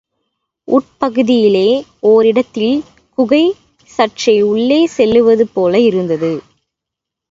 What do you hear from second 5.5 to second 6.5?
போல இருந்தது.